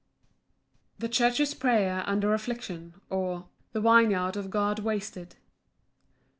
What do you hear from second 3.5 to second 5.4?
The vineyard of God wasted.